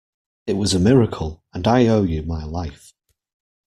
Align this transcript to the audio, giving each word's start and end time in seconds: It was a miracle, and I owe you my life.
It 0.47 0.53
was 0.53 0.73
a 0.73 0.79
miracle, 0.79 1.43
and 1.53 1.67
I 1.67 1.85
owe 1.85 2.01
you 2.01 2.23
my 2.23 2.43
life. 2.43 2.91